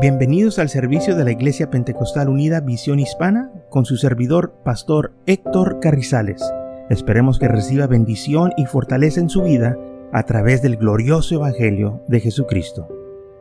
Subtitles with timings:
[0.00, 5.80] Bienvenidos al servicio de la Iglesia Pentecostal Unida Visión Hispana con su servidor, Pastor Héctor
[5.80, 6.40] Carrizales.
[6.88, 9.76] Esperemos que reciba bendición y fortaleza en su vida
[10.12, 12.86] a través del glorioso Evangelio de Jesucristo.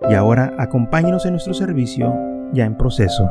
[0.10, 2.12] Y ahora acompáñenos en nuestro servicio
[2.54, 3.30] ya en proceso.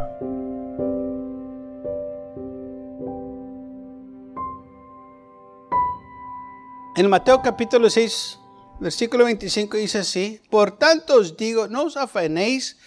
[6.97, 8.39] En Mateo capítulo 6,
[8.79, 12.79] versículo 25 dice así, Por tanto os digo, no os afanéis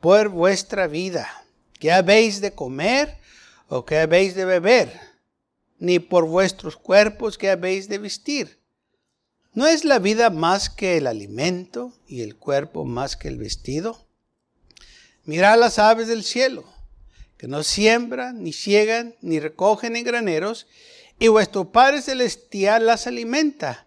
[0.00, 1.44] por vuestra vida,
[1.78, 3.16] qué habéis de comer
[3.68, 4.92] o qué habéis de beber,
[5.78, 8.58] ni por vuestros cuerpos qué habéis de vestir.
[9.54, 14.06] ¿No es la vida más que el alimento y el cuerpo más que el vestido?
[15.24, 16.64] Mirad las aves del cielo,
[17.36, 20.66] que no siembran, ni ciegan, ni recogen en graneros,
[21.18, 23.86] y vuestro Padre Celestial las alimenta.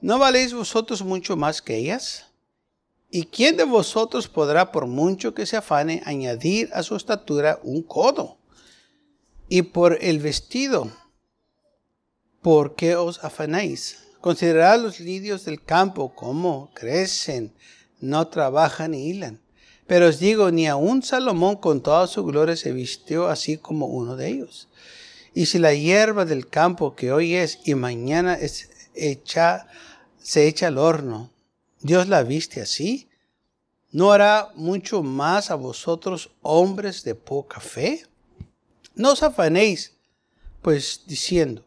[0.00, 2.26] ¿No valéis vosotros mucho más que ellas?
[3.16, 7.84] ¿Y quién de vosotros podrá, por mucho que se afane, añadir a su estatura un
[7.84, 8.38] codo?
[9.48, 10.90] Y por el vestido,
[12.42, 14.00] ¿por qué os afanáis?
[14.20, 17.54] Considerad los lirios del campo, cómo crecen,
[18.00, 19.40] no trabajan ni hilan.
[19.86, 24.16] Pero os digo, ni aun Salomón con toda su gloria se vistió así como uno
[24.16, 24.68] de ellos.
[25.34, 29.68] Y si la hierba del campo que hoy es y mañana es hecha,
[30.20, 31.30] se echa al horno,
[31.84, 33.10] Dios la viste así,
[33.92, 38.06] ¿no hará mucho más a vosotros hombres de poca fe?
[38.94, 39.92] No os afanéis,
[40.62, 41.62] pues diciendo,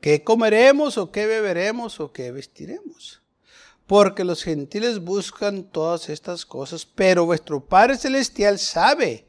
[0.00, 3.20] ¿qué comeremos o qué beberemos o qué vestiremos?
[3.86, 9.26] Porque los gentiles buscan todas estas cosas, pero vuestro Padre Celestial sabe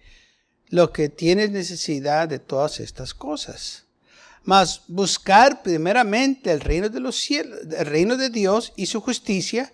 [0.70, 3.84] lo que tiene necesidad de todas estas cosas.
[4.44, 9.74] Mas buscar primeramente el reino de los cielos, el reino de Dios y su justicia,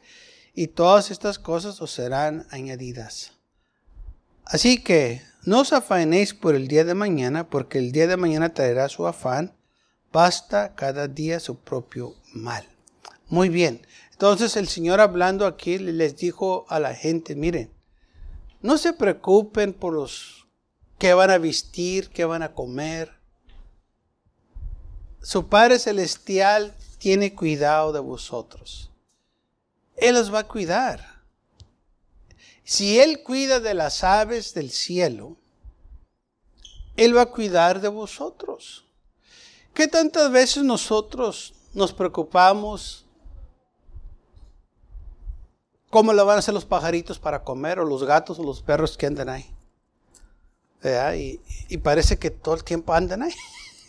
[0.57, 3.33] y todas estas cosas os serán añadidas.
[4.43, 8.55] Así que no os afanéis por el día de mañana, porque el día de mañana
[8.55, 9.55] traerá su afán.
[10.11, 12.67] Basta cada día su propio mal.
[13.29, 13.85] Muy bien.
[14.13, 17.71] Entonces el Señor hablando aquí les dijo a la gente, miren,
[18.63, 20.47] no se preocupen por los
[20.97, 23.11] que van a vestir, qué van a comer.
[25.21, 28.86] Su Padre Celestial tiene cuidado de vosotros.
[29.97, 31.17] Él los va a cuidar.
[32.63, 35.37] Si Él cuida de las aves del cielo,
[36.95, 38.85] Él va a cuidar de vosotros.
[39.73, 43.05] ¿Qué tantas veces nosotros nos preocupamos
[45.89, 48.97] cómo lo van a hacer los pajaritos para comer o los gatos o los perros
[48.97, 49.53] que andan ahí?
[51.69, 53.33] Y, parece que todo el tiempo andan ahí.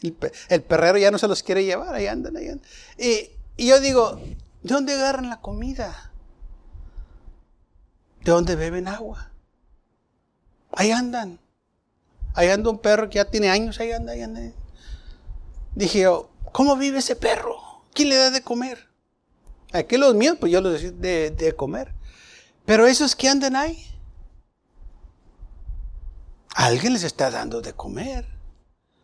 [0.49, 2.69] El, perrero ya no se los quiere llevar, ahí andan, ahí andan.
[2.97, 4.21] Y, y yo digo,
[4.63, 6.13] ¿De dónde agarran la comida?
[8.23, 9.31] ¿De dónde beben agua?
[10.73, 11.39] Ahí andan.
[12.35, 14.41] Ahí anda un perro que ya tiene años, ahí anda, ahí anda.
[15.75, 17.57] Dije yo, ¿cómo vive ese perro?
[17.95, 18.89] ¿Quién le da de comer?
[19.73, 21.95] Aquí los míos, pues yo los de, de comer.
[22.65, 23.85] Pero esos que andan ahí,
[26.55, 28.27] alguien les está dando de comer.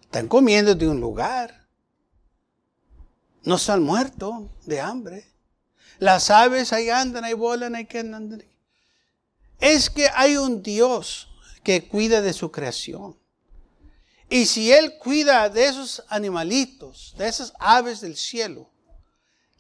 [0.02, 1.66] Están comiendo de un lugar.
[3.42, 5.33] No están muertos de hambre.
[5.98, 8.44] Las aves ahí andan, ahí volan, ahí que andan.
[9.60, 11.28] Es que hay un Dios
[11.62, 13.16] que cuida de su creación.
[14.28, 18.70] Y si Él cuida de esos animalitos, de esas aves del cielo,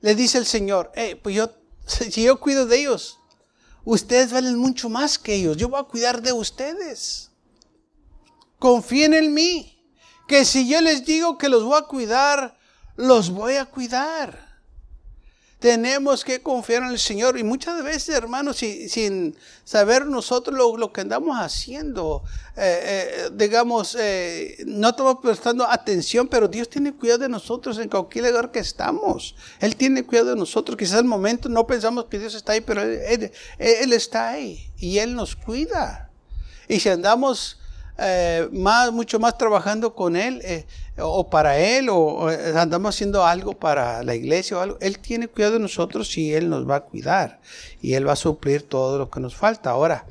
[0.00, 0.92] le dice el Señor,
[1.22, 1.50] pues yo,
[1.86, 3.18] si yo cuido de ellos,
[3.84, 5.56] ustedes valen mucho más que ellos.
[5.56, 7.30] Yo voy a cuidar de ustedes.
[8.58, 9.70] Confíen en mí.
[10.26, 12.58] Que si yo les digo que los voy a cuidar,
[12.96, 14.53] los voy a cuidar.
[15.64, 17.38] Tenemos que confiar en el Señor.
[17.38, 22.22] Y muchas veces, hermanos, sin saber nosotros lo, que andamos haciendo,
[22.54, 27.88] eh, eh, digamos, eh, no estamos prestando atención, pero Dios tiene cuidado de nosotros en
[27.88, 29.36] cualquier lugar que estamos.
[29.58, 30.76] Él tiene cuidado de nosotros.
[30.76, 34.98] Quizás al momento no pensamos que Dios está ahí, pero Él, él está ahí y
[34.98, 36.10] Él nos cuida.
[36.68, 37.58] Y si andamos
[38.52, 40.42] más, mucho más trabajando con Él,
[40.98, 45.54] o para Él, o, andamos haciendo algo para la iglesia o algo, Él tiene cuidado
[45.54, 47.40] de nosotros y Él nos va a cuidar
[47.80, 49.70] y Él va a suplir todo lo que nos falta.
[49.70, 50.06] Ahora,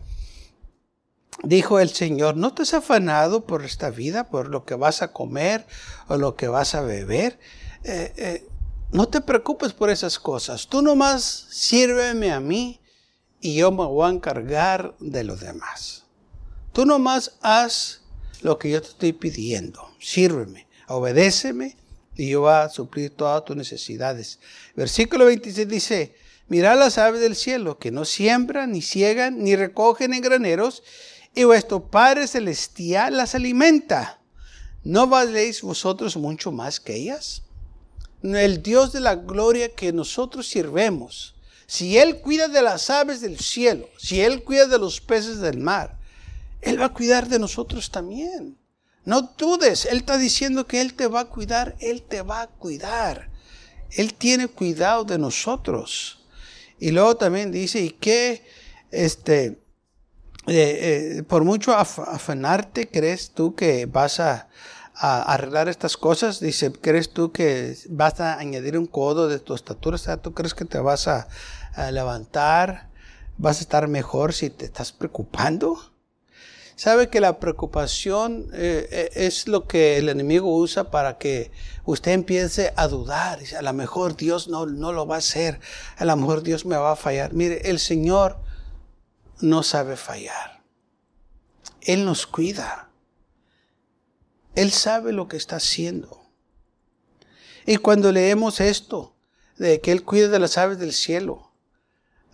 [1.44, 5.12] dijo el Señor, no te has afanado por esta vida, por lo que vas a
[5.12, 5.66] comer
[6.08, 7.40] o lo que vas a beber.
[7.84, 8.48] Eh, eh,
[8.92, 10.68] no te preocupes por esas cosas.
[10.68, 12.80] Tú nomás sírveme a mí
[13.42, 16.03] y yo me voy a encargar de lo demás.
[16.74, 18.02] Tú nomás haz
[18.42, 19.90] lo que yo te estoy pidiendo.
[20.00, 21.78] Sírveme obedéceme
[22.16, 24.40] y yo voy a suplir todas tus necesidades.
[24.76, 26.16] Versículo 26 dice,
[26.48, 30.84] mirad las aves del cielo, que no siembran, ni ciegan, ni recogen en graneros,
[31.34, 34.20] y vuestro Padre Celestial las alimenta.
[34.84, 37.44] ¿No valéis vosotros mucho más que ellas?
[38.22, 41.36] El Dios de la gloria que nosotros sirvemos,
[41.66, 45.58] si Él cuida de las aves del cielo, si Él cuida de los peces del
[45.58, 45.98] mar,
[46.64, 48.58] Él va a cuidar de nosotros también.
[49.06, 52.48] No dudes, Él está diciendo que Él te va a cuidar, Él te va a
[52.48, 53.30] cuidar.
[53.92, 56.20] Él tiene cuidado de nosotros.
[56.80, 58.44] Y luego también dice, ¿y qué?
[58.92, 59.64] Este,
[60.48, 64.50] eh, eh, por mucho afanarte, ¿crees tú que vas a,
[64.96, 66.40] arreglar estas cosas?
[66.40, 69.96] Dice, ¿crees tú que vas a añadir un codo de tu estatura?
[69.96, 71.28] O sea, ¿tú crees que te vas a,
[71.92, 72.90] levantar?
[73.38, 75.93] ¿Vas a estar mejor si te estás preocupando?
[76.76, 81.52] Sabe que la preocupación eh, es lo que el enemigo usa para que
[81.86, 83.40] usted empiece a dudar.
[83.58, 85.60] A lo mejor Dios no, no lo va a hacer.
[85.98, 87.34] A lo mejor Dios me va a fallar.
[87.34, 88.38] Mire, el Señor
[89.40, 90.64] no sabe fallar.
[91.82, 92.90] Él nos cuida.
[94.56, 96.22] Él sabe lo que está haciendo.
[97.66, 99.16] Y cuando leemos esto,
[99.58, 101.52] de que Él cuida de las aves del cielo,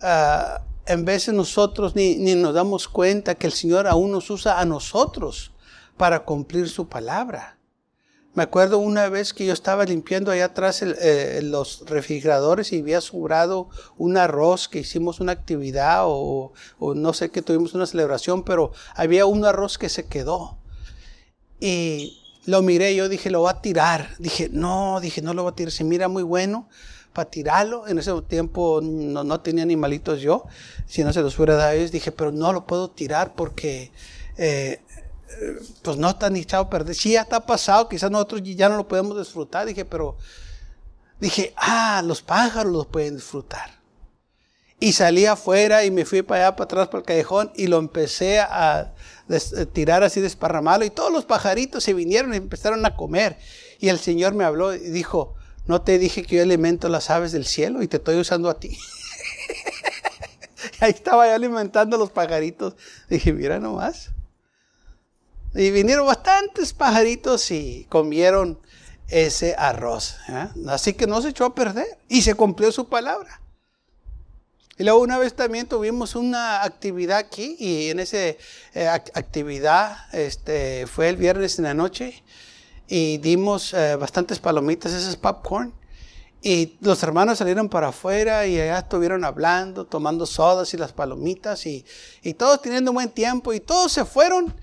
[0.02, 4.60] uh, en de nosotros ni, ni nos damos cuenta que el Señor aún nos usa
[4.60, 5.52] a nosotros
[5.96, 7.58] para cumplir su palabra.
[8.32, 13.00] Me acuerdo una vez que yo estaba limpiando allá atrás eh, los refrigeradores y había
[13.00, 16.52] sobrado un arroz que hicimos una actividad o,
[16.94, 20.58] no sé que tuvimos una celebración, pero había un arroz que se quedó.
[21.58, 24.10] Y lo miré, yo dije, lo voy a tirar.
[24.18, 26.68] Dije, no, dije, no lo voy a tirar, se mira muy bueno
[27.20, 27.86] para tirarlo.
[27.86, 30.46] En ese tiempo no, no tenía animalitos yo,
[30.86, 31.76] si no se los fuera dado.
[31.76, 33.92] Dije, pero no lo puedo tirar porque
[34.38, 34.80] eh,
[35.82, 36.94] pues no está ni echado a perder.
[36.94, 39.66] Sí, ya está pasado, quizás nosotros ya no lo podemos disfrutar.
[39.66, 40.16] Dije, pero
[41.20, 43.78] dije, ah, los pájaros los pueden disfrutar.
[44.82, 47.76] Y salí afuera y me fui para allá, para atrás, para el callejón y lo
[47.76, 48.94] empecé a
[49.28, 50.84] eh, tirar así desparramado.
[50.84, 53.36] Y todos los pajaritos se vinieron y empezaron a comer.
[53.78, 55.34] Y el Señor me habló y dijo,
[55.70, 58.58] no te dije que yo alimento las aves del cielo y te estoy usando a
[58.58, 58.76] ti.
[60.80, 62.74] Ahí estaba yo alimentando los pajaritos.
[63.08, 64.10] Dije, mira nomás.
[65.54, 68.58] Y vinieron bastantes pajaritos y comieron
[69.06, 70.16] ese arroz.
[70.28, 70.48] ¿eh?
[70.66, 73.40] Así que no se echó a perder y se cumplió su palabra.
[74.76, 78.36] Y luego una vez también tuvimos una actividad aquí y en esa eh,
[78.88, 82.24] actividad este, fue el viernes en la noche
[82.90, 85.72] y dimos eh, bastantes palomitas, ese es popcorn.
[86.42, 91.66] Y los hermanos salieron para afuera y allá estuvieron hablando, tomando sodas y las palomitas
[91.66, 91.84] y,
[92.22, 94.54] y todos teniendo buen tiempo y todos se fueron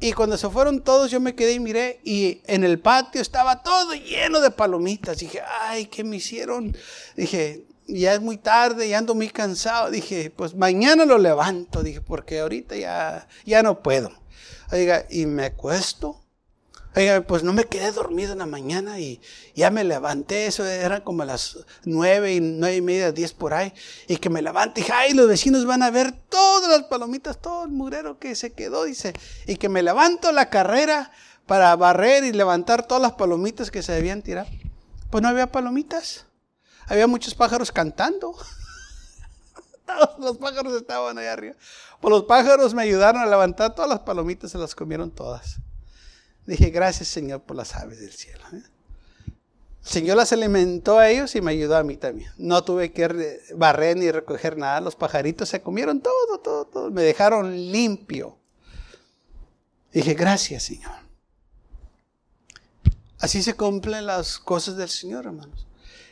[0.00, 3.64] y cuando se fueron todos, yo me quedé y miré, y en el patio estaba
[3.64, 5.18] todo lleno de palomitas.
[5.18, 6.76] Dije, ay, ¿qué me hicieron?
[7.16, 9.90] Dije, ya es muy tarde, ya ando muy cansado.
[9.90, 11.82] Dije, pues mañana lo levanto.
[11.82, 14.12] Dije, porque ahorita ya, ya no puedo.
[14.70, 16.20] Oiga, y me acuesto
[16.96, 19.20] Oiga, pues no me quedé dormido en la mañana y
[19.54, 23.72] ya me levanté, eso eran como las nueve y nueve y media, diez por ahí,
[24.08, 27.64] y que me levanté y ay, los vecinos van a ver todas las palomitas, todo
[27.64, 29.12] el murero que se quedó, dice,
[29.46, 31.12] y que me levanto la carrera
[31.46, 34.46] para barrer y levantar todas las palomitas que se debían tirar.
[35.10, 36.26] Pues no había palomitas,
[36.86, 38.34] había muchos pájaros cantando.
[39.86, 41.54] Todos los pájaros estaban ahí arriba.
[42.00, 45.58] Pues los pájaros me ayudaron a levantar todas las palomitas, se las comieron todas.
[46.48, 48.42] Dije, gracias Señor por las aves del cielo.
[48.54, 48.62] ¿eh?
[49.82, 52.32] El Señor las alimentó a ellos y me ayudó a mí también.
[52.38, 54.80] No tuve que barrer ni recoger nada.
[54.80, 56.90] Los pajaritos se comieron todo, todo, todo.
[56.90, 58.38] Me dejaron limpio.
[59.92, 60.94] Dije, gracias Señor.
[63.18, 65.66] Así se cumplen las cosas del Señor, hermanos.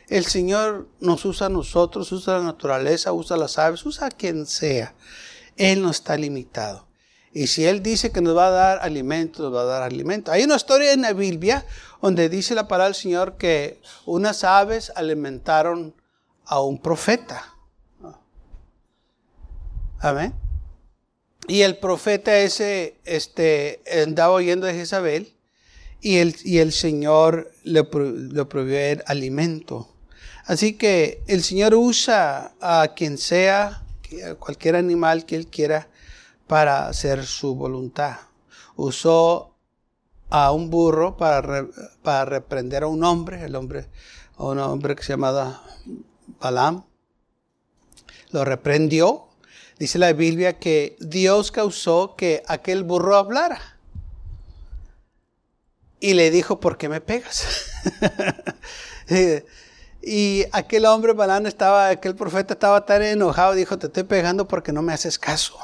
[0.07, 4.45] El Señor nos usa a nosotros, usa la naturaleza, usa las aves, usa a quien
[4.45, 4.93] sea.
[5.55, 6.86] Él no está limitado.
[7.37, 10.31] Y si Él dice que nos va a dar alimento, nos va a dar alimento.
[10.31, 11.63] Hay una historia en la Biblia
[12.01, 15.93] donde dice la palabra del Señor que unas aves alimentaron
[16.45, 17.53] a un profeta.
[19.99, 20.33] Amén.
[21.47, 25.31] Y el profeta ese este, andaba oyendo de Jezabel
[26.01, 29.87] y el, y el Señor le, le prohibió el alimento.
[30.45, 33.83] Así que el Señor usa a quien sea,
[34.39, 35.87] cualquier animal que Él quiera,
[36.47, 38.17] para hacer su voluntad.
[38.75, 39.53] Usó
[40.29, 41.67] a un burro para,
[42.03, 43.87] para reprender a un hombre, el hombre,
[44.37, 45.63] a un hombre que se llamaba
[46.39, 46.83] Balaam.
[48.31, 49.27] Lo reprendió.
[49.79, 53.59] Dice la Biblia que Dios causó que aquel burro hablara.
[55.99, 57.45] Y le dijo, ¿por qué me pegas?
[60.01, 64.71] y aquel hombre, Balaam, estaba, aquel profeta estaba tan enojado, dijo, te estoy pegando porque
[64.71, 65.57] no me haces caso.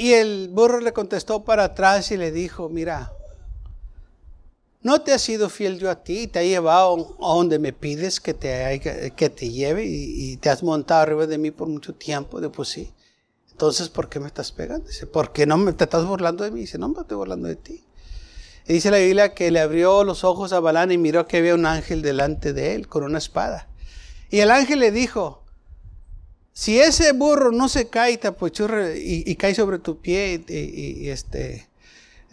[0.00, 3.12] Y el burro le contestó para atrás y le dijo, mira,
[4.80, 8.18] no te ha sido fiel yo a ti, te he llevado a donde me pides
[8.18, 12.40] que te, lleve y, te has montado arriba de mí por mucho tiempo.
[12.40, 12.90] De pues sí.
[13.50, 14.88] Entonces, ¿por qué me estás pegando?
[14.88, 16.60] Dice, ¿por qué no me te estás burlando de mí?
[16.60, 17.84] Dice, no me estoy burlando de ti.
[18.66, 21.54] Y dice la Biblia que le abrió los ojos a Balán y miró que había
[21.54, 23.68] un ángel delante de él con una espada.
[24.30, 25.39] Y el ángel le dijo,
[26.60, 31.70] si ese burro no se cae y, y, cae sobre tu pie y, este,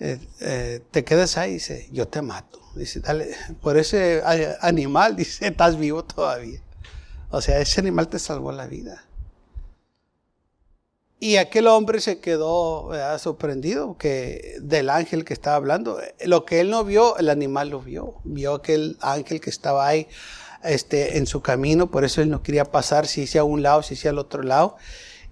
[0.01, 2.59] eh, eh, te quedas ahí, dice, yo te mato.
[2.75, 3.29] Dice, dale,
[3.61, 4.21] por ese
[4.59, 6.61] animal, dice, estás vivo todavía.
[7.29, 9.05] O sea, ese animal te salvó la vida.
[11.21, 16.01] Y aquel hombre se quedó sorprendido que del ángel que estaba hablando.
[16.25, 18.15] Lo que él no vio, el animal lo vio.
[18.25, 20.05] Vio aquel ángel que estaba ahí
[20.63, 23.83] este, en su camino, por eso él no quería pasar si sea a un lado,
[23.83, 24.77] si sea al otro lado.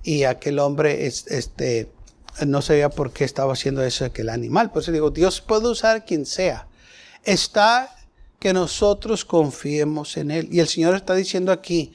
[0.04, 1.92] Y aquel hombre este,
[2.46, 4.72] no sabía por qué estaba haciendo eso aquel animal.
[4.72, 6.68] Por eso digo, Dios puede usar quien sea.
[7.24, 7.96] Está
[8.40, 10.48] que nosotros confiemos en Él.
[10.52, 11.94] Y el Señor está diciendo aquí,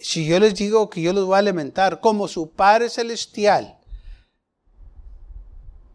[0.00, 3.78] si yo les digo que yo los voy a alimentar como su Padre Celestial,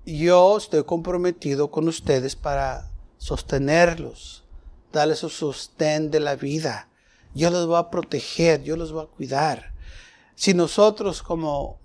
[0.06, 4.41] yo estoy comprometido con ustedes para sostenerlos,
[4.92, 6.90] Dale su sostén de la vida.
[7.34, 9.74] Yo los voy a proteger, yo los voy a cuidar.
[10.36, 11.80] Si nosotros como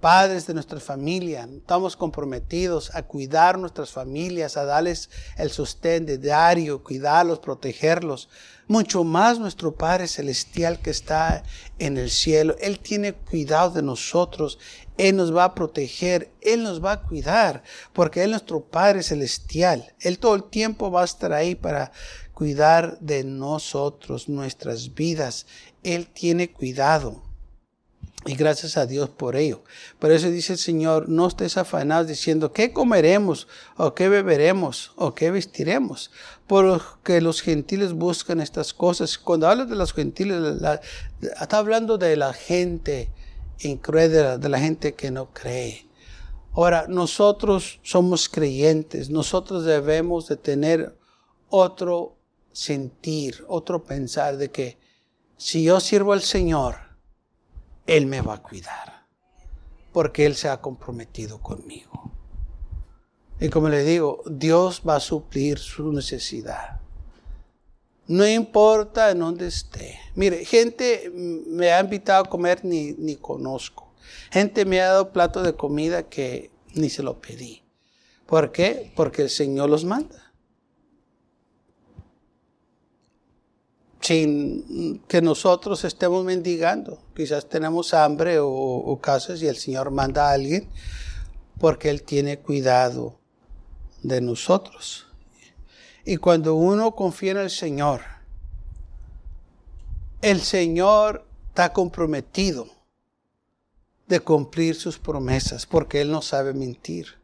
[0.00, 6.18] padres de nuestra familia estamos comprometidos a cuidar nuestras familias, a darles el sostén de
[6.18, 8.28] diario, cuidarlos, protegerlos,
[8.68, 11.42] mucho más nuestro Padre Celestial que está
[11.78, 12.54] en el cielo.
[12.60, 14.58] Él tiene cuidado de nosotros.
[14.98, 17.62] Él nos va a proteger, Él nos va a cuidar,
[17.92, 19.94] porque Él es nuestro Padre Celestial.
[20.00, 21.92] Él todo el tiempo va a estar ahí para
[22.34, 25.46] cuidar de nosotros, nuestras vidas.
[25.82, 27.27] Él tiene cuidado.
[28.26, 29.62] Y gracias a Dios por ello.
[29.98, 33.46] Por eso dice el Señor, no estés afanados diciendo, ¿qué comeremos?
[33.76, 34.92] ¿O qué beberemos?
[34.96, 36.10] ¿O qué vestiremos?
[36.46, 39.18] Porque los gentiles buscan estas cosas.
[39.18, 40.60] Cuando habla de los gentiles,
[41.40, 43.10] está hablando de la gente
[43.60, 45.86] incrédula, de la gente que no cree.
[46.52, 50.98] Ahora, nosotros somos creyentes, nosotros debemos de tener
[51.48, 52.16] otro
[52.52, 54.76] sentir, otro pensar de que
[55.36, 56.87] si yo sirvo al Señor,
[57.88, 59.06] Él me va a cuidar,
[59.92, 62.12] porque Él se ha comprometido conmigo.
[63.40, 66.80] Y como le digo, Dios va a suplir su necesidad.
[68.06, 69.98] No importa en dónde esté.
[70.14, 73.92] Mire, gente me ha invitado a comer ni, ni conozco.
[74.30, 77.62] Gente me ha dado plato de comida que ni se lo pedí.
[78.26, 78.92] ¿Por qué?
[78.96, 80.27] Porque el Señor los manda.
[84.08, 86.98] Sin que nosotros estemos mendigando.
[87.14, 90.66] Quizás tenemos hambre o, o casas y el Señor manda a alguien
[91.60, 93.18] porque Él tiene cuidado
[94.02, 95.06] de nosotros.
[96.06, 98.00] Y cuando uno confía en el Señor,
[100.22, 102.66] el Señor está comprometido
[104.06, 107.18] de cumplir sus promesas porque Él no sabe mentir.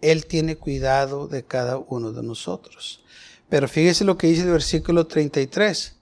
[0.00, 3.04] Él tiene cuidado de cada uno de nosotros.
[3.48, 5.96] Pero fíjese lo que dice el versículo 33.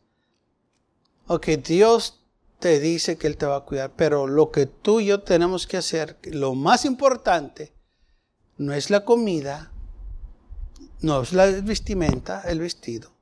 [1.26, 2.20] Ok, Dios
[2.58, 5.66] te dice que Él te va a cuidar, pero lo que tú y yo tenemos
[5.66, 7.74] que hacer, lo más importante,
[8.56, 9.72] no es la comida,
[11.00, 13.12] no es la vestimenta, el vestido.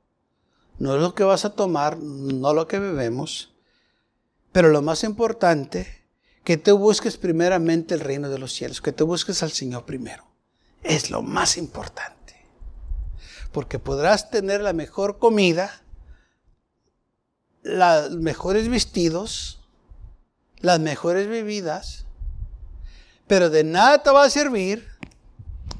[0.79, 3.53] No es lo que vas a tomar, no lo que bebemos.
[4.51, 6.03] Pero lo más importante,
[6.43, 10.25] que tú busques primeramente el reino de los cielos, que tú busques al Señor primero.
[10.81, 12.12] Es lo más importante.
[13.53, 15.83] Porque podrás tener la mejor comida,
[17.61, 19.61] los mejores vestidos,
[20.57, 22.05] las mejores bebidas,
[23.27, 24.89] pero de nada te va a servir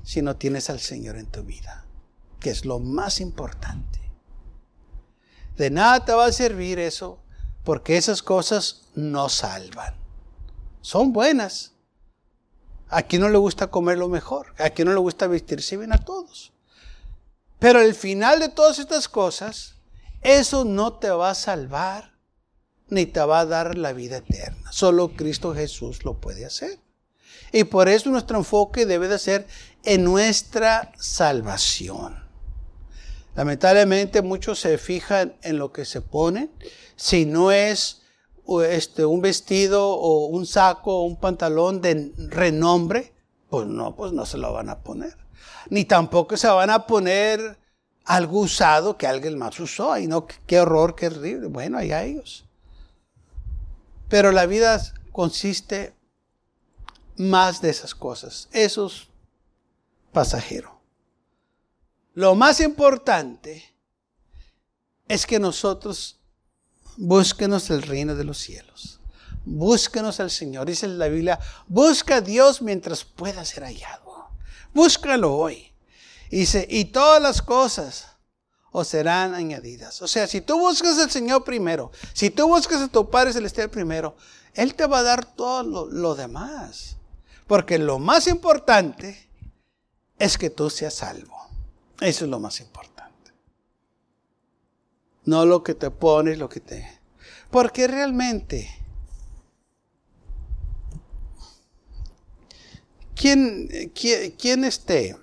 [0.06, 1.84] si no tienes al Señor en tu vida
[2.44, 4.00] que es lo más importante.
[5.58, 7.20] De nada te va a servir eso,
[7.64, 9.96] porque esas cosas no salvan.
[10.82, 11.72] Son buenas.
[12.90, 15.94] A quien no le gusta comer lo mejor, a quien no le gusta vestirse bien
[15.94, 16.53] a todos.
[17.64, 19.76] Pero al final de todas estas cosas,
[20.22, 22.12] eso no te va a salvar
[22.90, 24.70] ni te va a dar la vida eterna.
[24.74, 26.78] Solo Cristo Jesús lo puede hacer.
[27.54, 29.48] Y por eso nuestro enfoque debe de ser
[29.86, 32.22] en nuestra salvación.
[33.34, 36.52] Lamentablemente muchos se fijan en lo que se ponen.
[36.98, 38.02] Si no es
[38.68, 43.14] este, un vestido o un saco o un pantalón de renombre,
[43.50, 45.23] pues no, pues no se lo van a poner.
[45.70, 47.58] Ni tampoco se van a poner
[48.06, 49.94] algo usado que alguien más usó.
[49.94, 51.48] Ay, no, qué horror, qué horrible.
[51.48, 52.46] Bueno, allá ellos.
[54.10, 55.94] Pero la vida consiste
[57.18, 58.50] más de esas cosas.
[58.52, 59.08] Eso es
[60.12, 60.80] pasajero.
[62.14, 63.64] Lo más importante
[65.08, 66.20] es que nosotros
[66.98, 69.00] búsquenos el reino de los cielos.
[69.46, 70.68] Búsquenos al Señor.
[70.68, 74.03] Dice la Biblia, busca a Dios mientras pueda ser hallado.
[74.74, 75.72] Búscalo hoy.
[76.30, 78.08] Dice, y todas las cosas
[78.72, 80.02] os serán añadidas.
[80.02, 83.70] O sea, si tú buscas al Señor primero, si tú buscas a tu Padre Celestial
[83.70, 84.16] primero,
[84.56, 86.98] Él te va a dar todo lo, lo demás.
[87.46, 89.30] Porque lo más importante
[90.18, 91.38] es que tú seas salvo.
[92.00, 93.32] Eso es lo más importante.
[95.26, 97.00] No lo que te pones, lo que te...
[97.52, 98.83] Porque realmente,
[103.24, 103.70] ¿quién,
[104.38, 105.16] quién, este,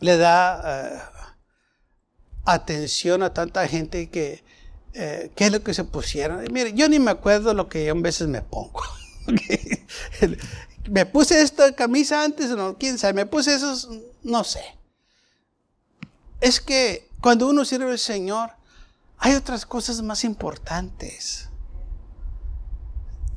[0.00, 1.00] le da eh,
[2.44, 4.42] atención a tanta gente que,
[4.92, 6.44] eh, qué es lo que se pusieron?
[6.52, 8.82] Mire, yo ni me acuerdo lo que a veces me pongo.
[10.90, 13.88] me puse esta camisa antes, no, quién sabe, me puse esos,
[14.24, 14.64] no sé.
[16.40, 18.50] Es que cuando uno sirve al Señor,
[19.18, 21.50] hay otras cosas más importantes.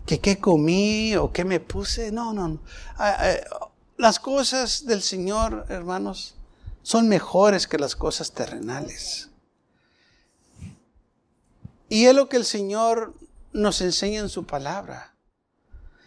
[0.10, 2.12] Que qué comí o qué me puse.
[2.12, 2.60] No, no, no.
[2.98, 6.34] Ah, ah, las cosas del Señor, hermanos,
[6.82, 9.30] son mejores que las cosas terrenales.
[11.90, 13.14] Y es lo que el Señor
[13.54, 15.14] nos enseña en su palabra.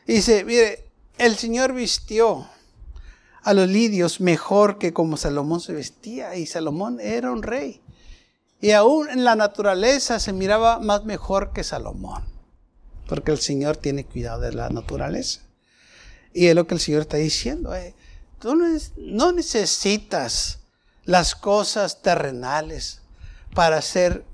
[0.04, 2.48] Dice, mire, el Señor vistió
[3.44, 6.34] a los lidios mejor que como Salomón se vestía.
[6.34, 7.80] Y Salomón era un rey.
[8.60, 12.24] Y aún en la naturaleza se miraba más mejor que Salomón,
[13.06, 15.40] porque el Señor tiene cuidado de la naturaleza.
[16.32, 17.74] Y es lo que el Señor está diciendo.
[17.74, 17.94] Eh.
[18.38, 18.56] Tú
[18.96, 20.60] no necesitas
[21.04, 23.00] las cosas terrenales
[23.54, 24.24] para ser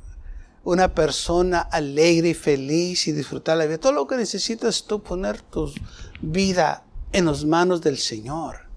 [0.65, 3.79] una persona alegre y feliz y disfrutar la vida.
[3.79, 5.73] Todo lo que necesitas es tú poner tu
[6.21, 8.69] vida en las manos del Señor.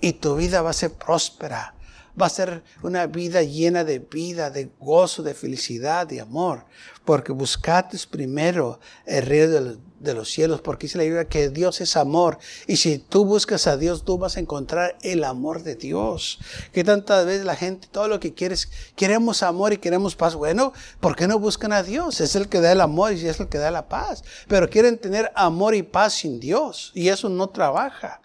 [0.00, 1.74] Y tu vida va a ser próspera
[2.20, 6.64] va a ser una vida llena de vida, de gozo, de felicidad, de amor.
[7.04, 11.96] Porque buscaste primero el reino de los, cielos, porque dice la Biblia que Dios es
[11.96, 12.38] amor.
[12.66, 16.38] Y si tú buscas a Dios, tú vas a encontrar el amor de Dios.
[16.72, 20.34] Que tantas veces la gente, todo lo que quieres, queremos amor y queremos paz.
[20.34, 22.20] Bueno, ¿por qué no buscan a Dios?
[22.20, 24.22] Es el que da el amor y es el que da la paz.
[24.46, 26.92] Pero quieren tener amor y paz sin Dios.
[26.94, 28.20] Y eso no trabaja.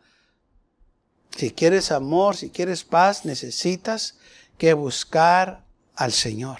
[1.35, 4.17] Si quieres amor, si quieres paz, necesitas
[4.57, 5.65] que buscar
[5.95, 6.59] al Señor.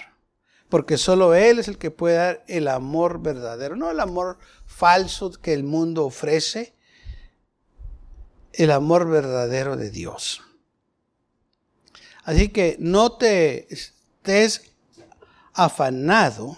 [0.70, 5.32] Porque solo Él es el que puede dar el amor verdadero, no el amor falso
[5.32, 6.74] que el mundo ofrece,
[8.54, 10.42] el amor verdadero de Dios.
[12.24, 14.72] Así que no te estés
[15.54, 16.58] afanado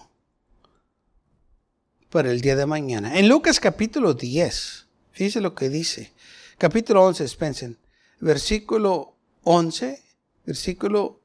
[2.09, 3.19] por el día de mañana.
[3.19, 6.13] En Lucas capítulo 10, fíjese lo que dice.
[6.57, 7.84] Capítulo 11, Spencer
[8.19, 10.01] versículo 11,
[10.45, 11.19] versículo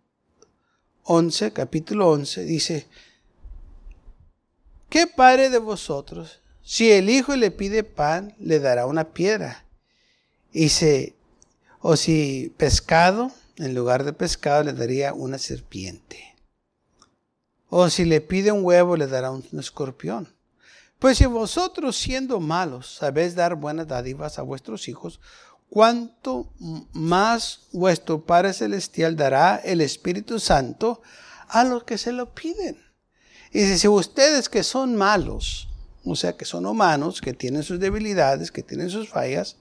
[1.04, 2.86] 11, capítulo 11, dice,
[4.88, 9.64] ¿qué padre de vosotros, si el hijo le pide pan, le dará una piedra?
[10.52, 11.14] Dice,
[11.80, 16.36] o si pescado, en lugar de pescado, le daría una serpiente.
[17.68, 20.28] O si le pide un huevo, le dará un escorpión.
[20.98, 25.18] Pues si vosotros siendo malos sabéis dar buenas dádivas a vuestros hijos,
[25.70, 26.52] cuánto
[26.92, 31.00] más vuestro Padre Celestial dará el Espíritu Santo
[31.48, 32.76] a los que se lo piden.
[33.52, 35.68] Y si ustedes que son malos,
[36.04, 39.56] o sea, que son humanos, que tienen sus debilidades, que tienen sus fallas,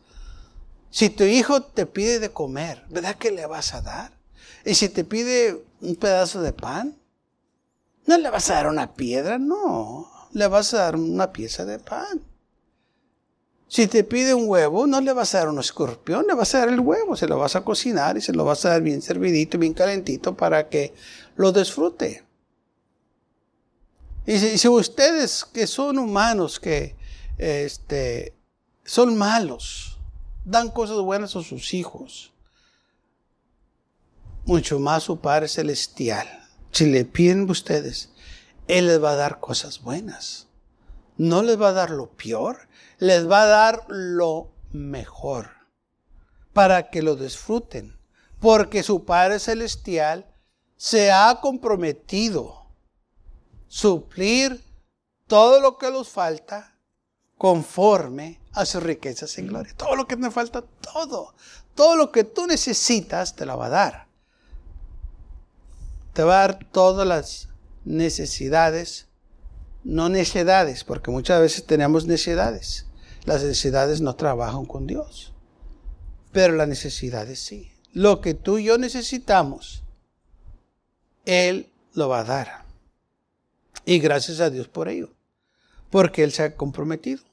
[0.92, 4.12] si tu hijo te pide de comer, ¿verdad que le vas a dar?
[4.66, 6.98] Y si te pide un pedazo de pan,
[8.06, 11.80] no le vas a dar una piedra, no, le vas a dar una pieza de
[11.80, 12.22] pan.
[13.70, 16.60] Si te pide un huevo, no le vas a dar un escorpión, le vas a
[16.60, 19.04] dar el huevo, se lo vas a cocinar y se lo vas a dar bien
[19.04, 20.96] servidito, bien calentito para que
[21.36, 22.26] lo disfrute.
[24.26, 26.96] Y si, ustedes que son humanos, que
[27.38, 28.34] este,
[28.84, 30.00] son malos,
[30.46, 32.34] dan cosas buenas a sus hijos,
[34.46, 36.28] mucho más su Padre Celestial.
[36.72, 38.10] Si le piden ustedes,
[38.68, 40.49] Él les va a dar cosas buenas.
[41.20, 45.50] No les va a dar lo peor, les va a dar lo mejor
[46.54, 48.00] para que lo disfruten.
[48.40, 50.26] Porque su Padre Celestial
[50.78, 52.68] se ha comprometido
[53.68, 54.64] suplir
[55.28, 56.74] todo lo que los falta
[57.38, 59.76] conforme a sus riquezas en gloria.
[59.76, 61.36] Todo lo que me falta, todo.
[61.76, 64.08] Todo lo que tú necesitas te lo va a dar.
[66.14, 67.50] Te va a dar todas las
[67.84, 69.09] necesidades,
[69.84, 72.86] no necedades, porque muchas veces tenemos necesidades
[73.26, 75.34] las necesidades no trabajan con Dios.
[76.32, 77.72] pero las necesidades sí.
[77.92, 79.84] Lo que tú y yo necesitamos,
[81.26, 82.66] Él lo va a dar.
[83.84, 85.10] Y gracias a Dios por ello,
[85.90, 87.24] porque Él se ha comprometido.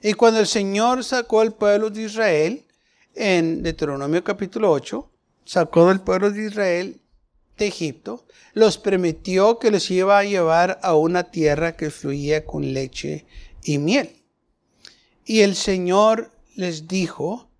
[0.00, 2.64] Y cuando el Señor sacó al pueblo de Israel,
[3.16, 5.10] en Deuteronomio capítulo 8,
[5.44, 7.00] sacó del pueblo de Israel
[7.56, 12.72] de Egipto, los permitió que los iba a llevar a una tierra que fluía con
[12.72, 13.26] leche
[13.62, 14.22] y miel.
[15.24, 17.50] Y el Señor les dijo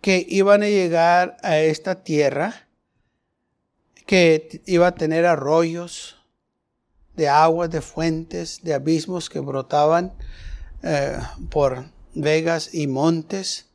[0.00, 2.68] que iban a llegar a esta tierra,
[4.06, 6.16] que iba a tener arroyos
[7.14, 10.12] de aguas, de fuentes, de abismos que brotaban
[10.82, 11.16] eh,
[11.50, 11.84] por
[12.14, 13.66] vegas y montes,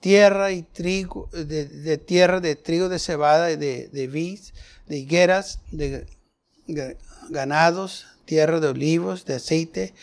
[0.00, 4.40] tierra y trigo, de, tierra de trigo, de cebada, de, de vid,
[4.86, 6.06] de higueras, de
[7.28, 9.94] ganados, tierra de olivos, de aceite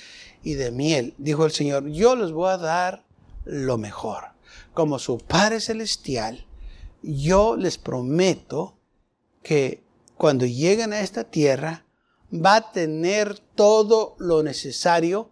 [0.44, 1.14] y de miel.
[1.18, 3.04] Dijo el Señor, yo les voy a dar
[3.46, 4.24] lo mejor.
[4.74, 6.46] Como su Padre Celestial,
[7.02, 8.78] yo les prometo
[9.42, 9.84] que
[10.18, 11.86] cuando lleguen a esta tierra,
[12.34, 15.30] va a tener todo lo necesario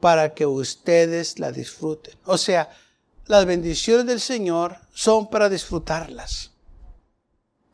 [0.00, 2.14] para que ustedes la disfruten.
[2.24, 2.70] O sea,
[3.26, 6.52] las bendiciones del Señor son para disfrutarlas.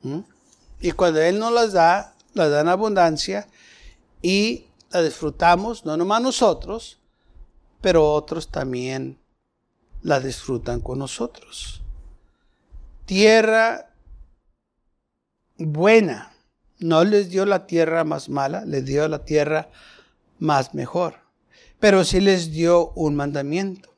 [0.03, 0.21] ¿Mm?
[0.81, 3.49] Y cuando Él nos las da, las da en abundancia
[4.23, 6.99] y las disfrutamos, no nomás nosotros,
[7.81, 9.19] pero otros también
[10.03, 11.83] la disfrutan con nosotros.
[13.05, 13.91] Tierra
[15.59, 16.33] buena.
[16.79, 19.71] No les dio la tierra más mala, les dio la tierra
[20.39, 21.15] más mejor.
[21.81, 23.95] Pero sí les dio un mandamiento.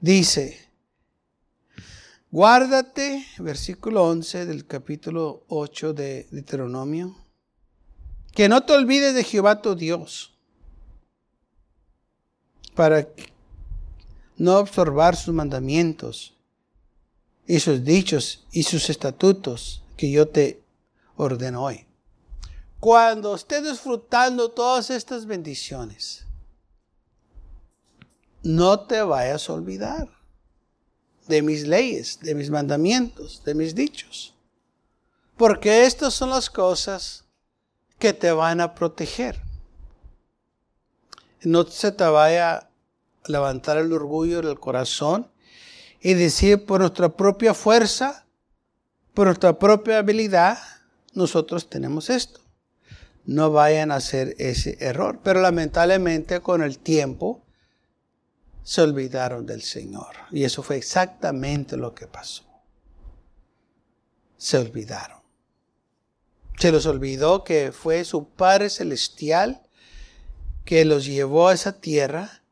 [0.00, 0.68] Dice,
[2.34, 7.14] Guárdate, versículo 11 del capítulo 8 de Deuteronomio,
[8.32, 10.36] que no te olvides de Jehová tu Dios,
[12.74, 13.06] para
[14.36, 16.34] no observar sus mandamientos
[17.46, 20.60] y sus dichos y sus estatutos que yo te
[21.14, 21.86] ordeno hoy.
[22.80, 26.26] Cuando estés disfrutando todas estas bendiciones,
[28.42, 30.23] no te vayas a olvidar
[31.26, 34.34] de mis leyes, de mis mandamientos, de mis dichos.
[35.36, 37.24] Porque estas son las cosas
[37.98, 39.40] que te van a proteger.
[41.42, 42.70] No se te vaya a
[43.26, 45.30] levantar el orgullo del corazón
[46.00, 48.26] y decir por nuestra propia fuerza,
[49.12, 50.58] por nuestra propia habilidad,
[51.14, 52.40] nosotros tenemos esto.
[53.24, 55.20] No vayan a hacer ese error.
[55.22, 57.43] Pero lamentablemente con el tiempo,
[58.64, 60.16] se olvidaron del Señor.
[60.32, 62.44] Y eso fue exactamente lo que pasó.
[64.36, 65.18] Se olvidaron.
[66.58, 69.60] Se los olvidó que fue su Padre Celestial
[70.64, 72.42] que los llevó a esa tierra,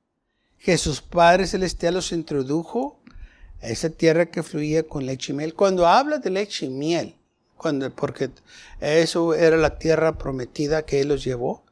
[0.59, 3.01] que sus Padre Celestial los introdujo
[3.63, 5.55] a esa tierra que fluía con leche y miel.
[5.55, 7.17] Cuando habla de leche y miel,
[7.57, 8.31] cuando, porque
[8.81, 11.65] eso era la tierra prometida que Él los llevó,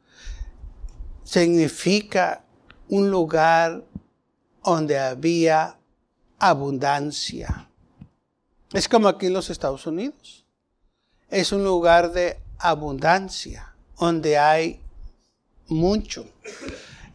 [1.23, 2.43] significa
[2.89, 3.83] un lugar
[4.63, 5.77] donde había
[6.39, 7.67] abundancia.
[8.73, 10.45] Es como aquí en los Estados Unidos.
[11.29, 14.81] Es un lugar de abundancia, donde hay
[15.67, 16.25] mucho.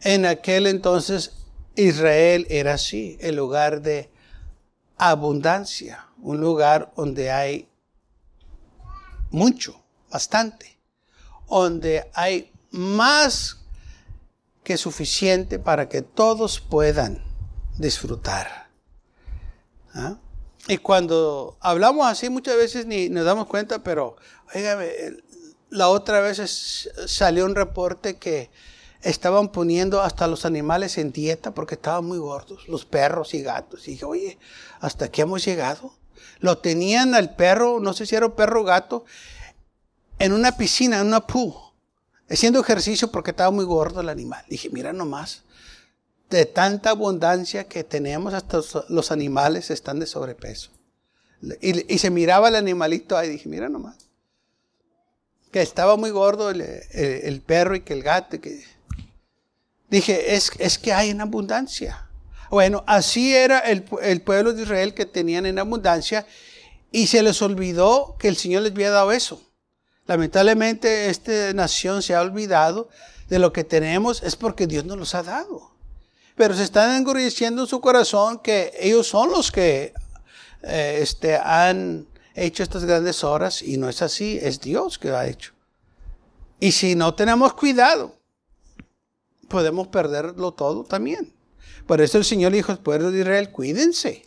[0.01, 1.33] En aquel entonces
[1.75, 4.09] Israel era así, el lugar de
[4.97, 7.67] abundancia, un lugar donde hay
[9.29, 9.79] mucho,
[10.09, 10.77] bastante,
[11.49, 13.57] donde hay más
[14.63, 17.26] que suficiente para que todos puedan
[17.77, 18.67] disfrutar.
[19.93, 20.17] ¿Ah?
[20.67, 24.17] Y cuando hablamos así muchas veces ni nos damos cuenta, pero
[25.69, 28.49] la otra vez salió un reporte que
[29.01, 33.87] estaban poniendo hasta los animales en dieta porque estaban muy gordos, los perros y gatos.
[33.87, 34.39] Y dije, oye,
[34.79, 35.93] ¿hasta aquí hemos llegado?
[36.39, 39.05] Lo tenían al perro, no sé si era perro o gato,
[40.19, 41.53] en una piscina, en una pool,
[42.29, 44.43] haciendo ejercicio porque estaba muy gordo el animal.
[44.49, 45.43] Dije, mira nomás,
[46.29, 48.59] de tanta abundancia que tenemos, hasta
[48.89, 50.71] los animales están de sobrepeso.
[51.61, 53.95] Y, se miraba el animalito ahí, dije, mira nomás.
[55.51, 58.41] Que estaba muy gordo el, perro y que el gato.
[58.41, 58.63] Que...
[59.89, 62.09] Dije, es, es que hay en abundancia.
[62.49, 66.25] Bueno, así era el, el pueblo de Israel que tenían en abundancia
[66.91, 69.41] y se les olvidó que el Señor les había dado eso.
[70.05, 72.89] Lamentablemente esta nación se ha olvidado
[73.29, 75.76] de lo que tenemos, es porque Dios nos los ha dado
[76.37, 79.91] pero se están engureciendo en su corazón que ellos son los que
[80.61, 85.17] eh, este, han hecho estas grandes horas y no es así, es Dios que lo
[85.17, 85.53] ha hecho.
[86.59, 88.15] Y si no tenemos cuidado,
[89.47, 91.33] podemos perderlo todo también.
[91.87, 94.23] Por eso el Señor dijo al pueblo de Israel, cuídense,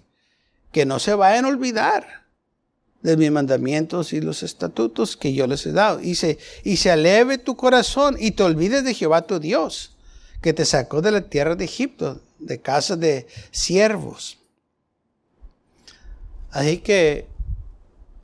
[0.72, 2.26] que no se vayan a olvidar
[3.02, 6.00] de mis mandamientos y los estatutos que yo les he dado.
[6.02, 6.18] Y
[6.64, 9.96] y se aleve tu corazón y te olvides de Jehová tu Dios,
[10.40, 14.38] que te sacó de la tierra de Egipto, de casa de siervos.
[16.50, 17.28] Así que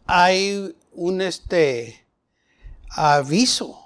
[0.07, 2.07] hay un este
[2.90, 3.79] aviso,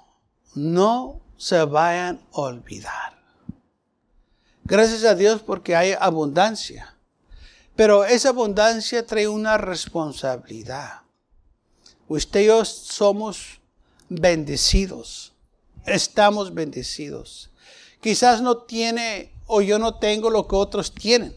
[0.55, 3.21] no se vayan a olvidar.
[4.63, 6.95] Gracias a Dios porque hay abundancia.
[7.75, 11.01] Pero esa abundancia trae una responsabilidad.
[12.07, 13.59] Usted y yo somos
[14.09, 15.33] bendecidos.
[15.85, 17.50] Estamos bendecidos.
[18.01, 21.35] Quizás no tiene o yo no tengo lo que otros tienen.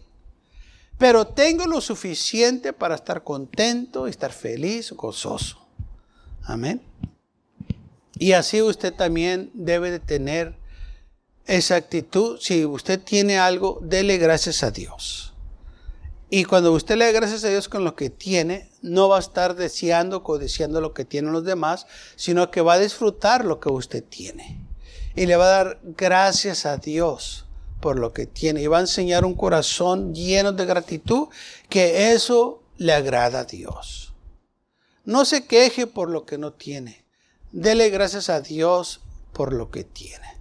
[0.99, 5.59] Pero tengo lo suficiente para estar contento, estar feliz, gozoso.
[6.43, 6.83] Amén.
[8.19, 10.57] Y así usted también debe de tener
[11.47, 12.39] esa actitud.
[12.41, 15.35] Si usted tiene algo, dele gracias a Dios.
[16.31, 19.21] Y cuando usted le da gracias a Dios con lo que tiene, no va a
[19.21, 23.69] estar deseando, codiciando lo que tienen los demás, sino que va a disfrutar lo que
[23.69, 24.64] usted tiene.
[25.17, 27.47] Y le va a dar gracias a Dios
[27.81, 28.63] por lo que tiene.
[28.63, 31.29] Y va a enseñar un corazón lleno de gratitud,
[31.69, 34.15] que eso le agrada a Dios.
[35.05, 37.05] No se queje por lo que no tiene.
[37.53, 39.01] Dele gracias a Dios
[39.33, 40.35] por lo que tiene.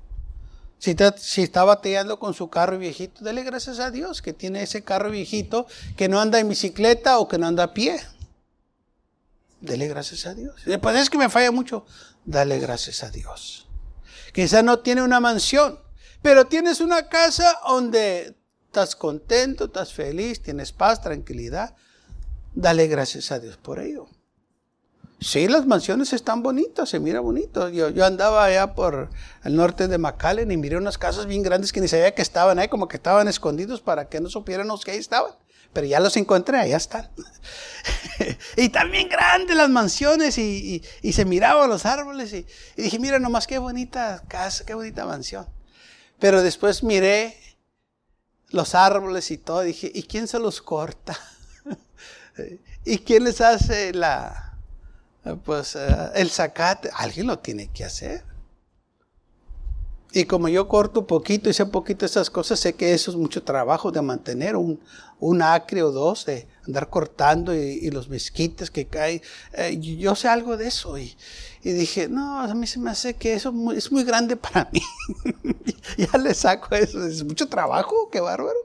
[0.79, 4.63] Si está, si está batallando con su carro viejito, dele gracias a Dios que tiene
[4.63, 8.01] ese carro viejito que no anda en bicicleta o que no anda a pie.
[9.61, 10.55] Dele gracias a Dios.
[10.65, 11.85] Después es que me falla mucho.
[12.25, 13.62] Dale gracias a Dios.
[14.33, 15.79] Quizás no tiene una mansión,
[16.21, 21.75] pero tienes una casa donde estás contento, estás feliz, tienes paz, tranquilidad.
[22.55, 24.09] Dale gracias a Dios por ello.
[25.23, 27.69] Sí, las mansiones están bonitas, se mira bonito.
[27.69, 29.09] Yo, yo andaba allá por
[29.45, 32.59] el norte de McAllen y miré unas casas bien grandes que ni sabía que estaban
[32.59, 35.31] ahí, como que estaban escondidos para que no supiéramos que ahí estaban.
[35.71, 37.09] Pero ya los encontré, allá están.
[38.57, 40.83] y también grandes las mansiones y,
[41.13, 45.47] se miraban los árboles y, y dije, mira nomás qué bonita casa, qué bonita mansión.
[46.19, 47.37] Pero después miré
[48.49, 51.17] los árboles y todo, y dije, ¿y quién se los corta?
[52.85, 54.52] ¿Y quién les hace la,
[55.43, 58.23] pues eh, el zacate, alguien lo tiene que hacer.
[60.15, 63.41] Y como yo corto poquito y sé poquito esas cosas, sé que eso es mucho
[63.41, 64.79] trabajo de mantener un,
[65.19, 69.21] un acre o dos, de andar cortando y, los mezquites que caen.
[69.53, 70.97] Eh, yo sé algo de eso.
[70.97, 71.15] Y,
[71.63, 74.81] dije, no, a mí se me hace que eso es muy grande para mí.
[75.97, 77.03] ya le saco eso.
[77.05, 78.59] Es mucho trabajo, qué bárbaro.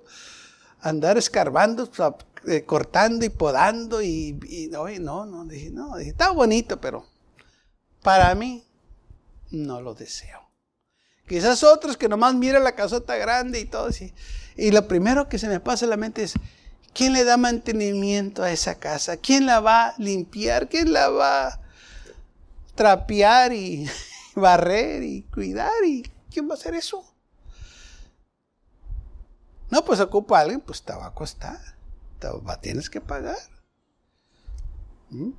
[0.81, 1.89] Andar escarbando,
[2.49, 4.39] eh, cortando y podando y,
[4.71, 7.07] no, no, no, dije, no, dije, está bonito, pero
[8.03, 8.65] para mí
[9.51, 10.49] no lo deseo.
[11.27, 14.15] Quizás otros que nomás miran la casota grande y todo así.
[14.57, 16.35] Y lo primero que se me pasa en la mente es,
[16.95, 19.19] ¿quién le da mantenimiento a esa casa?
[19.19, 20.71] ¿Quién la va a limpiar?
[20.71, 21.61] ¿Quién la va a
[22.75, 23.87] trapear y
[24.35, 25.85] barrer y cuidar?
[25.85, 27.05] ¿Y quién va a hacer eso?
[29.69, 31.78] No, pues ocupa a alguien, pues te va a costar
[32.61, 33.39] tienes que pagar.
[35.11, 35.31] ¿Mm?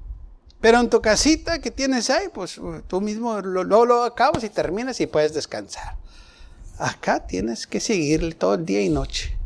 [0.61, 4.99] Pero en tu casita que tienes ahí, pues tú mismo lo, lo, acabas y terminas
[4.99, 5.97] y puedes descansar.
[6.77, 9.37] Acá tienes que seguir todo el día y noche.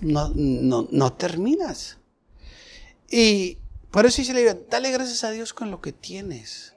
[0.00, 1.98] No, no, no terminas.
[3.08, 3.58] Y
[3.92, 6.74] por eso dice la dale gracias a Dios con lo que tienes.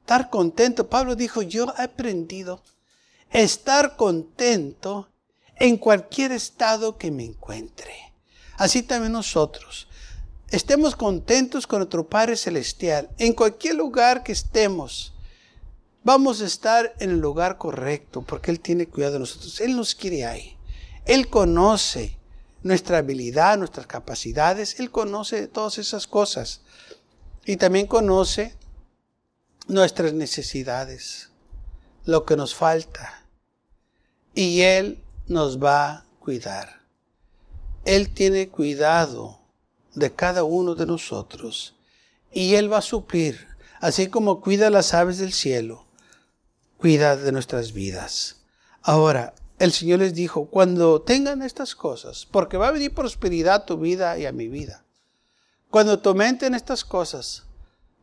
[0.00, 0.88] Estar contento.
[0.88, 2.62] Pablo dijo, yo he aprendido
[3.30, 5.08] estar contento
[5.56, 8.12] en cualquier estado que me encuentre.
[8.56, 9.88] Así también nosotros.
[10.50, 13.10] Estemos contentos con nuestro Padre Celestial.
[13.18, 15.14] En cualquier lugar que estemos,
[16.04, 19.60] vamos a estar en el lugar correcto porque Él tiene cuidado de nosotros.
[19.60, 20.56] Él nos quiere ahí.
[21.06, 22.16] Él conoce
[22.62, 24.78] nuestra habilidad, nuestras capacidades.
[24.80, 26.60] Él conoce todas esas cosas.
[27.44, 28.56] Y también conoce
[29.66, 31.30] nuestras necesidades,
[32.04, 33.26] lo que nos falta.
[34.34, 36.82] Y Él nos va a cuidar.
[37.84, 39.40] Él tiene cuidado
[39.94, 41.76] de cada uno de nosotros
[42.32, 43.46] y Él va a suplir,
[43.80, 45.86] así como cuida las aves del cielo,
[46.78, 48.36] cuida de nuestras vidas.
[48.82, 53.66] Ahora, el Señor les dijo, cuando tengan estas cosas, porque va a venir prosperidad a
[53.66, 54.84] tu vida y a mi vida,
[55.70, 57.44] cuando tomenten estas cosas,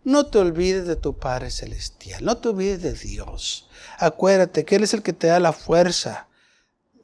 [0.03, 3.69] no te olvides de tu Padre Celestial, no te olvides de Dios.
[3.99, 6.27] Acuérdate que Él es el que te da la fuerza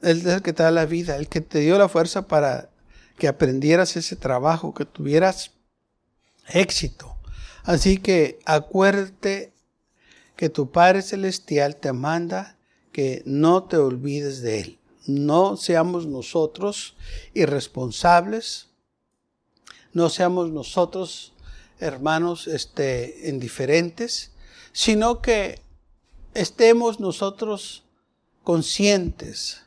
[0.01, 2.69] él es el que te da la vida, el que te dio la fuerza para
[3.17, 5.51] que aprendieras ese trabajo, que tuvieras
[6.47, 7.17] éxito.
[7.63, 9.53] Así que acuérdate
[10.35, 12.57] que tu Padre Celestial te manda
[12.91, 14.79] que no te olvides de Él.
[15.05, 16.97] no seamos nosotros
[17.33, 18.67] irresponsables,
[19.93, 21.31] no seamos nosotros,
[21.79, 24.31] hermanos, este, indiferentes,
[24.73, 25.61] sino que
[26.33, 27.85] estemos nosotros
[28.43, 29.66] conscientes